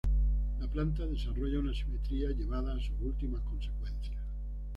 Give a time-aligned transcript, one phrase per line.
[0.59, 4.17] La planta desarrolla una simetría llevada a sus últimas consecuencias.